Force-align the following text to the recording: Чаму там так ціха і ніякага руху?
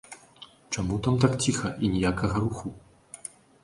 Чаму 0.77 0.95
там 1.09 1.21
так 1.25 1.37
ціха 1.45 1.73
і 1.85 1.95
ніякага 1.95 2.35
руху? 2.49 2.67